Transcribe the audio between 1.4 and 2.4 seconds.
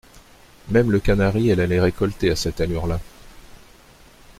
elle allait récolter, à